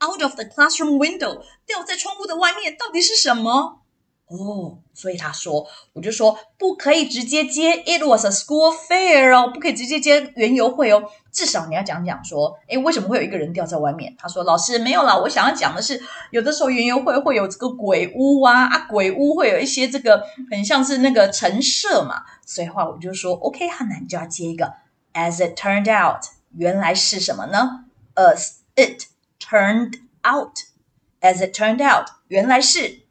[0.00, 3.78] ，out of the classroom window，掉在窗户的外面，到底是什么？
[4.26, 14.14] 哦，所以他说，我就说不可以直接接，It was a school fair 哦，不可以直接接园游会哦，至少你要讲讲说，诶，为什么会有一个人掉在外面？
[14.16, 24.74] 他说，老师没有啦，我想要讲的是，有的时候园游会会有这个鬼屋啊，啊，鬼屋会有一些这个很像是那个陈设嘛，所以话我就说，OK，哈，那你就要接一个
[25.12, 26.22] ，As it turned out，
[26.57, 27.85] 原来是什么呢？
[28.15, 29.07] As it
[29.39, 33.01] turned out，As it turned out，原来是。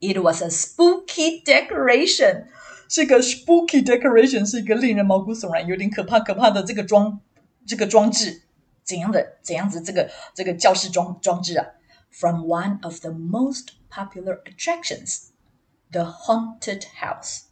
[0.00, 2.46] It was a spooky decoration，
[2.88, 7.20] 是个 spooky decoration，是一个令人毛骨悚然、有点可怕可怕的这个装
[7.64, 8.42] 这个装置，
[8.82, 11.66] 怎样的怎样子这个这个教室装装置啊？
[12.10, 15.28] From one of the most popular attractions,
[15.92, 17.42] the haunted house。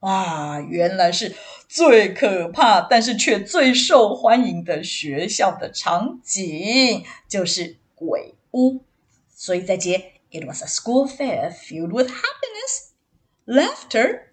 [0.00, 1.34] 哇，原来是
[1.68, 8.84] 最可怕但是却最受欢迎的学校的场景，就是鬼屋。
[9.34, 10.12] 所以再接。
[10.32, 12.90] It was a school fair filled with happiness,
[13.46, 14.26] laughter，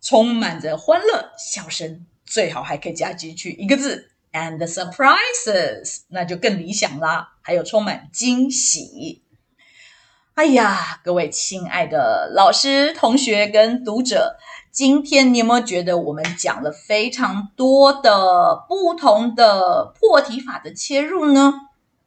[0.00, 7.34] 充满着欢乐、笑声，最好还可以加进去一个字，and the surprises，那就更理想啦。
[7.42, 9.22] 还有充满惊喜。
[10.32, 14.38] 哎呀，各位亲爱的老师、同学跟读者，
[14.70, 21.54] 今天你有没有觉得我们讲了非常多的不同的破题法的切入呢？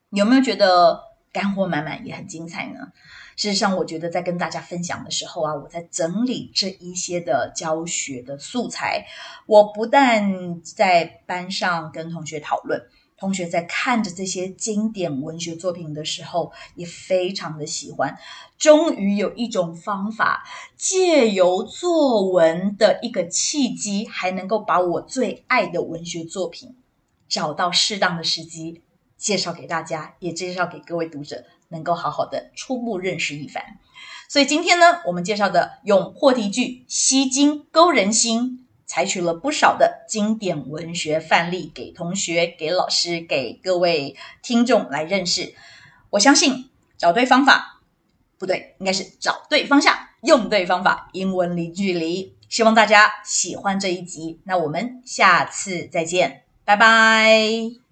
[0.10, 1.12] 有没有觉得？
[1.34, 2.90] 干货满满也很精彩呢。
[3.38, 9.06] 事实上，我觉得在跟大家分享的时候啊，我在整理这一些的教学的素材。
[9.46, 12.82] 我不但在班上跟同学讨论，
[13.22, 18.18] 同学在看着这些经典文学作品的时候，也非常的喜欢。
[18.58, 20.44] 终于有一种方法，
[20.76, 26.76] 借由作文的一个契机，还能够把我最爱的文学作品
[27.30, 28.82] 找到适当的时机。
[29.20, 33.64] 介绍给大家，也介绍给各位读者，能够好好的初步认识一番。
[34.28, 38.61] 所以今天呢，我们介绍的用破题句吸睛勾人心，
[38.92, 45.56] 采取了不少的经典文学范例，给同学、给老师、给各位听众来认识。
[46.10, 47.80] 我相信找对方法，
[48.38, 52.36] 不对，应该是找对方向，用对方法，英文零距离。
[52.50, 57.91] 希望大家喜欢这一集，那我们下次再见，拜拜。